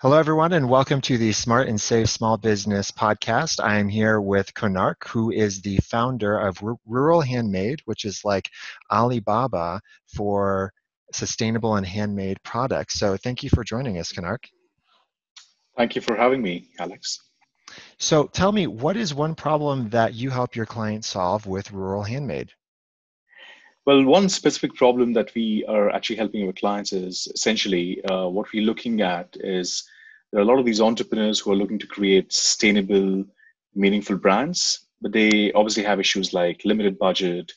[0.00, 3.58] Hello, everyone, and welcome to the Smart and Safe Small Business Podcast.
[3.60, 8.20] I am here with Konark, who is the founder of R- Rural Handmade, which is
[8.24, 8.48] like
[8.92, 10.72] Alibaba for
[11.12, 12.94] sustainable and handmade products.
[12.94, 14.44] So, thank you for joining us, Konark.
[15.76, 17.18] Thank you for having me, Alex.
[17.98, 22.04] So, tell me, what is one problem that you help your clients solve with Rural
[22.04, 22.52] Handmade?
[23.88, 28.52] Well, one specific problem that we are actually helping our clients is essentially uh, what
[28.52, 29.82] we're looking at is
[30.30, 33.24] there are a lot of these entrepreneurs who are looking to create sustainable,
[33.74, 37.50] meaningful brands, but they obviously have issues like limited budget.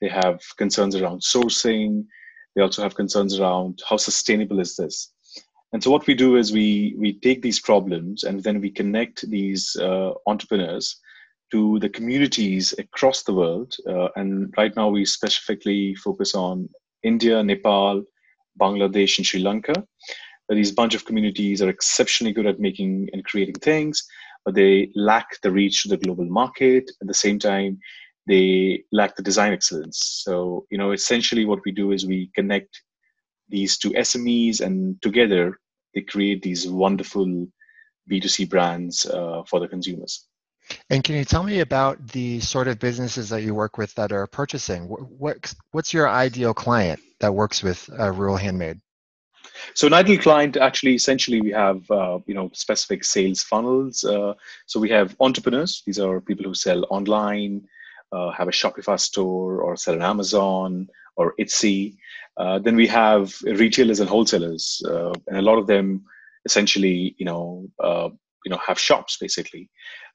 [0.00, 2.06] They have concerns around sourcing.
[2.54, 5.12] They also have concerns around how sustainable is this.
[5.72, 9.28] And so what we do is we we take these problems and then we connect
[9.28, 11.00] these uh, entrepreneurs
[11.52, 13.76] to the communities across the world.
[13.86, 16.68] Uh, and right now, we specifically focus on
[17.02, 18.02] India, Nepal,
[18.60, 19.74] Bangladesh, and Sri Lanka.
[20.48, 24.02] But these bunch of communities are exceptionally good at making and creating things,
[24.44, 26.90] but they lack the reach to the global market.
[27.00, 27.78] At the same time,
[28.26, 30.22] they lack the design excellence.
[30.24, 32.82] So, you know, essentially what we do is we connect
[33.48, 35.58] these two SMEs, and together
[35.94, 37.46] they create these wonderful
[38.10, 40.26] B2C brands uh, for the consumers.
[40.90, 44.12] And can you tell me about the sort of businesses that you work with that
[44.12, 44.84] are purchasing?
[44.84, 48.80] What, what's your ideal client that works with uh, Rural Handmade?
[49.74, 54.04] So an ideal client, actually, essentially, we have uh, you know specific sales funnels.
[54.04, 54.34] Uh,
[54.66, 55.82] so we have entrepreneurs.
[55.86, 57.62] These are people who sell online,
[58.12, 61.96] uh, have a Shopify store, or sell on Amazon or Etsy.
[62.36, 66.04] Uh, then we have retailers and wholesalers, uh, and a lot of them
[66.44, 67.68] essentially, you know,
[68.44, 69.68] you know, have shops basically.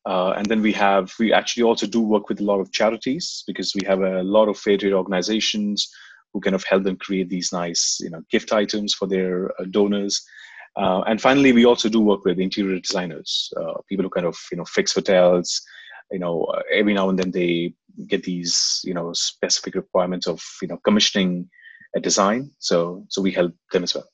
[0.05, 3.43] Uh, and then we have, we actually also do work with a lot of charities
[3.45, 5.89] because we have a lot of fair trade organizations
[6.33, 9.65] who kind of help them create these nice, you know, gift items for their uh,
[9.71, 10.23] donors.
[10.77, 14.37] Uh, and finally, we also do work with interior designers, uh, people who kind of,
[14.51, 15.61] you know, fix hotels.
[16.11, 17.73] You know, uh, every now and then they
[18.07, 21.49] get these, you know, specific requirements of, you know, commissioning
[21.95, 22.51] a design.
[22.59, 24.07] So, so we help them as well.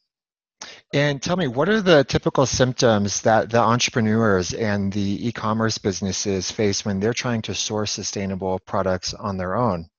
[0.93, 6.51] And tell me, what are the typical symptoms that the entrepreneurs and the e-commerce businesses
[6.51, 9.89] face when they're trying to source sustainable products on their own?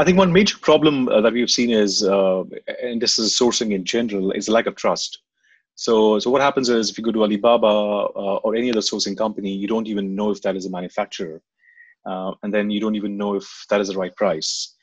[0.00, 2.42] I think one major problem uh, that we've seen is, uh,
[2.82, 5.20] and this is sourcing in general, is lack of trust.
[5.76, 9.16] So, so what happens is if you go to Alibaba uh, or any other sourcing
[9.16, 11.40] company, you don't even know if that is a manufacturer,
[12.04, 14.74] uh, and then you don't even know if that is the right price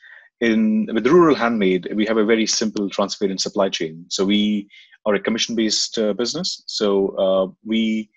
[0.41, 4.05] in with rural handmade we have a very simple transparent supply chain.
[4.09, 4.67] So we
[5.05, 6.63] are a commission based uh, business.
[6.67, 8.09] So uh, we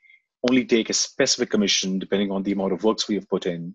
[0.49, 3.75] only take a specific commission depending on the amount of works we have put in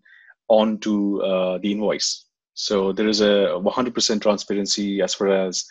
[0.50, 2.26] onto uh, the invoice.
[2.54, 5.64] So there is a 100% transparency as far as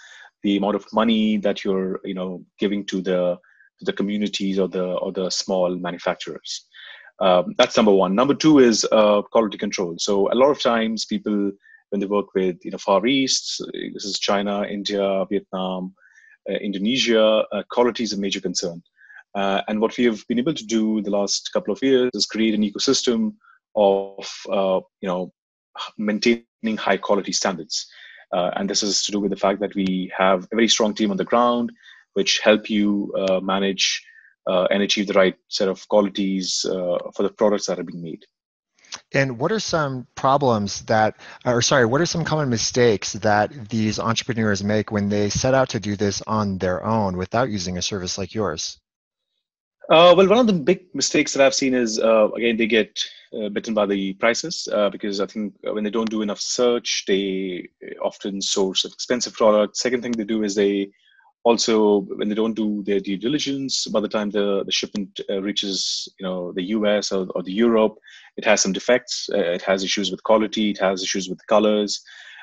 [0.43, 3.39] the amount of money that you're you know giving to the
[3.79, 6.67] to the communities or the or the small manufacturers.
[7.21, 8.15] Um, that's number one.
[8.15, 9.95] Number two is uh, quality control.
[9.99, 11.51] So a lot of times people
[11.97, 13.63] when they work with you know Far East,
[13.95, 15.95] this is China, India, Vietnam,
[16.49, 18.83] uh, Indonesia, uh, quality is a major concern.
[19.35, 22.27] Uh, and what we have been able to do the last couple of years is
[22.27, 23.33] create an ecosystem
[23.75, 25.33] of uh, you know
[25.97, 27.87] maintaining high quality standards.
[28.31, 30.93] Uh, and this is to do with the fact that we have a very strong
[30.95, 31.73] team on the ground,
[32.13, 34.05] which help you uh, manage
[34.47, 36.61] and achieve the right set of qualities
[37.15, 38.23] for the products that are being made.
[39.17, 41.17] And what are some problems that,
[41.47, 45.71] or sorry, what are some common mistakes that these entrepreneurs make when they set out
[45.71, 48.79] to do this on their own without using a service like yours?
[49.89, 53.01] Uh, well, one of the big mistakes that I've seen is uh, again they get
[53.33, 57.05] uh, bitten by the prices uh, because I think when they don't do enough search,
[57.07, 57.69] they
[58.03, 59.81] often source expensive products.
[59.81, 60.91] Second thing they do is they
[61.47, 65.41] also when they don't do their due diligence by the time the, the shipment uh,
[65.41, 67.95] reaches you know the us or, or the europe
[68.37, 72.03] it has some defects uh, it has issues with quality it has issues with colors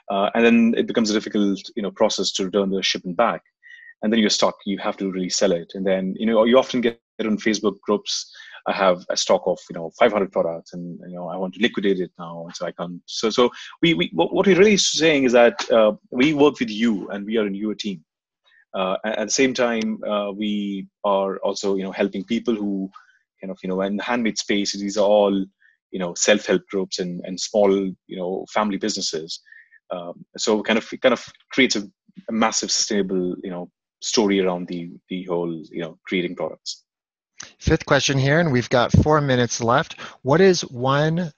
[0.10, 3.42] uh, and then it becomes a difficult you know process to return the shipment back
[4.02, 6.58] and then you're stuck you have to really sell it and then you know you
[6.58, 8.34] often get on facebook groups
[8.66, 11.62] I have a stock of you know 500 products, and you know I want to
[11.62, 13.02] liquidate it now, and so I can't.
[13.08, 13.50] So so
[13.82, 17.36] we, we what we're really saying is that uh, we work with you, and we
[17.36, 18.06] are in your team.
[18.74, 22.90] Uh, at the same time, uh, we are also you know helping people who
[23.40, 24.74] kind of you know in the handmade space.
[24.74, 25.34] These are all
[25.92, 29.40] you know self-help groups and, and small you know family businesses.
[29.92, 31.84] Um, so kind of kind of creates a,
[32.30, 33.70] a massive sustainable you know
[34.02, 36.84] story around the the whole you know creating products.
[37.60, 40.00] Fifth question here, and we've got four minutes left.
[40.22, 41.32] What is one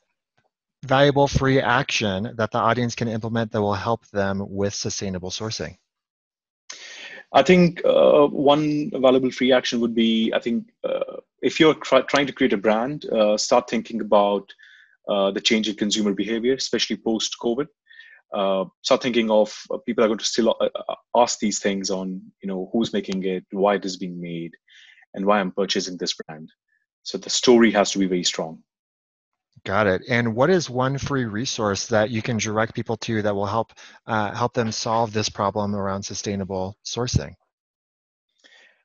[0.83, 5.77] valuable free action that the audience can implement that will help them with sustainable sourcing?
[7.35, 12.27] I think uh, one valuable free action would be I think uh, if you're trying
[12.27, 14.51] to create a brand, uh, start thinking about
[15.09, 17.67] uh, the change in consumer behavior, especially post COVID.
[18.33, 20.55] Uh, start thinking of uh, people are going to still
[21.15, 24.53] ask these things on you know who's making it, why it is being made,
[25.13, 26.49] and why I'm purchasing this brand.
[27.03, 28.63] So the story has to be very strong.
[29.65, 30.03] Got it.
[30.07, 33.73] And what is one free resource that you can direct people to that will help
[34.05, 37.33] uh, help them solve this problem around sustainable sourcing?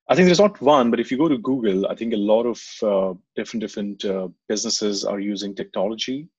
[0.09, 2.45] I think there's not one, but if you go to Google, I think a lot
[2.45, 6.31] of uh, different different uh, businesses are using technology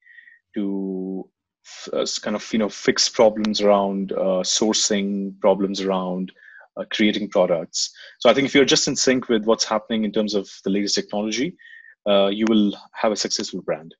[0.55, 1.29] to
[1.93, 6.31] uh, kind of you know fix problems around uh, sourcing, problems around
[6.77, 7.93] uh, creating products.
[8.17, 10.71] So I think if you're just in sync with what's happening in terms of the
[10.71, 11.55] latest technology,
[12.07, 13.93] you will have a successful brand.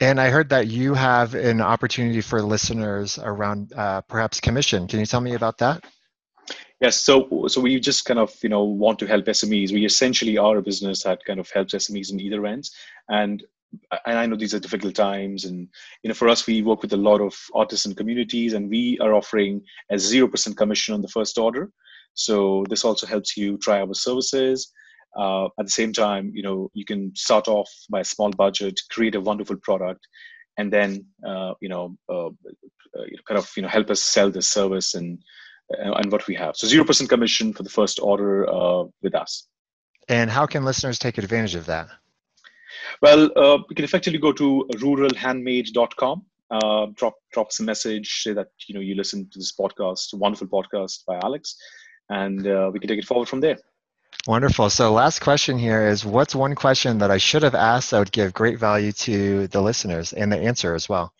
[0.00, 4.86] And I heard that you have an opportunity for listeners around uh, perhaps commission.
[4.86, 5.84] Can you tell me about that?
[6.80, 9.72] Yes, so so we just kind of you know want to help SMEs.
[9.72, 12.74] We essentially are a business that kind of helps SMEs in either ends,
[13.10, 13.44] and
[14.06, 15.68] and I know these are difficult times, and
[16.02, 19.14] you know for us we work with a lot of artisan communities, and we are
[19.14, 19.60] offering
[19.90, 21.70] a zero percent commission on the first order.
[22.14, 24.72] So this also helps you try our services
[25.16, 28.78] uh, at the same time you know you can start off by a small budget
[28.90, 30.06] create a wonderful product
[30.58, 34.48] and then uh, you know uh, uh kind of you know help us sell this
[34.48, 35.18] service and
[35.72, 36.56] uh, and what we have.
[36.56, 39.46] So 0% commission for the first order uh, with us.
[40.08, 41.86] And how can listeners take advantage of that?
[43.00, 43.30] Well
[43.68, 48.74] you can effectively go to ruralhandmade.com uh, drop drop us a message say that you
[48.74, 51.56] know you listen to this podcast wonderful podcast by alex
[52.08, 53.58] and uh, we can take it forward from there
[54.30, 54.70] Wonderful.
[54.70, 58.12] So, last question here is what's one question that I should have asked that would
[58.12, 61.12] give great value to the listeners and the answer as well?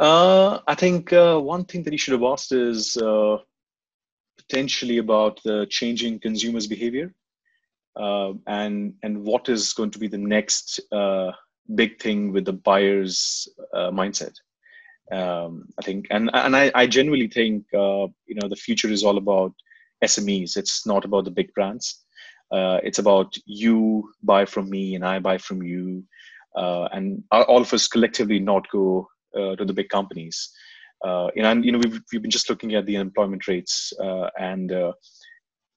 [0.00, 3.36] Uh, I think uh, one thing that you should have asked is uh,
[4.36, 7.14] potentially about the changing consumers' behavior
[7.94, 11.30] uh, and and what is going to be the next uh,
[11.76, 14.34] big thing with the buyer's uh, mindset.
[15.12, 19.18] Um, I think, and and I, I genuinely think you know the future is all
[19.18, 19.54] about
[20.04, 20.56] SMEs.
[20.56, 22.04] It's not about the big brands.
[22.50, 26.04] Uh, it's about you buy from me and I buy from you,
[26.56, 30.50] uh, and all of us collectively not go uh, to the big companies.
[31.04, 34.72] Uh, and you know we've we've been just looking at the unemployment rates, uh, and
[34.72, 34.92] uh,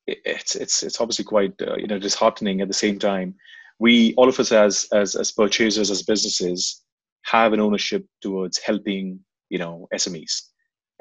[0.06, 2.62] it's it's it's obviously quite you know disheartening.
[2.62, 3.34] At the same time,
[3.80, 6.84] we all of us as as as purchasers as businesses
[7.24, 9.20] have an ownership towards helping
[9.50, 10.44] you know SMEs,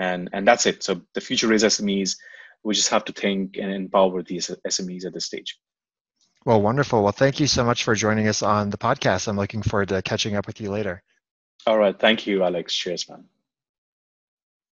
[0.00, 0.82] and and that's it.
[0.82, 2.16] So the future is SMEs
[2.64, 5.58] we just have to think and empower these SMEs at this stage.
[6.44, 7.02] Well, wonderful.
[7.02, 9.26] Well, thank you so much for joining us on the podcast.
[9.26, 11.02] I'm looking forward to catching up with you later.
[11.66, 11.98] All right.
[11.98, 12.74] Thank you, Alex.
[12.74, 13.24] Cheers, man.